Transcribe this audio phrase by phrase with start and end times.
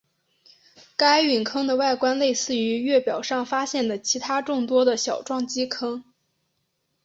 [0.97, 6.03] 该陨坑的外观类似于月表上发现的其它众多的小撞击坑。